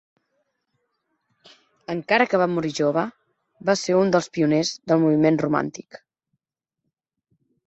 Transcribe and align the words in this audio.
Encara 1.95 2.27
que 2.31 2.39
va 2.43 2.47
morir 2.53 2.71
jove, 2.79 3.03
va 3.71 3.77
ser 3.83 3.99
un 3.99 4.15
dels 4.17 4.31
pioners 4.39 4.73
del 4.89 5.05
moviment 5.05 5.39
romàntic. 5.45 6.01